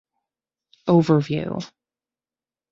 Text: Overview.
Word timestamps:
Overview. 0.87 1.59